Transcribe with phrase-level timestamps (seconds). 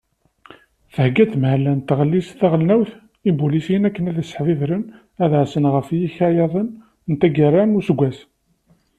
[0.95, 2.91] Thegga-d tenmehla n tɣellist taɣelnawt
[3.29, 4.83] ibulisen akken ad sseḥbibren,
[5.23, 6.67] ad ɛassen ɣef yikayaden
[7.11, 8.17] n taggara n useggas.